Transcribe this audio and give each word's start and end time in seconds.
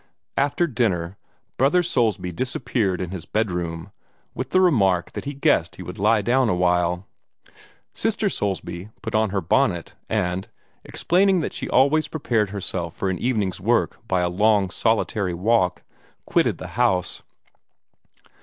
After 0.35 0.65
dinner, 0.65 1.15
Brother 1.57 1.83
Soulsby 1.83 2.31
disappeared 2.31 3.01
in 3.01 3.11
his 3.11 3.27
bedroom, 3.27 3.91
with 4.33 4.49
the 4.49 4.59
remark 4.59 5.11
that 5.11 5.25
he 5.25 5.35
guessed 5.35 5.75
he 5.75 5.83
would 5.83 5.99
lie 5.99 6.23
down 6.23 6.49
awhile. 6.49 7.05
Sister 7.93 8.27
Soulsby 8.27 8.89
put 9.03 9.13
on 9.13 9.29
her 9.29 9.41
bonnet, 9.41 9.93
and, 10.09 10.47
explaining 10.83 11.41
that 11.41 11.53
she 11.53 11.69
always 11.69 12.07
prepared 12.07 12.49
herself 12.49 12.95
for 12.95 13.11
an 13.11 13.19
evening's 13.19 13.61
work 13.61 13.99
by 14.07 14.21
a 14.21 14.27
long 14.27 14.71
solitary 14.71 15.35
walk, 15.35 15.83
quitted 16.25 16.57
the 16.57 16.69
house. 16.69 17.21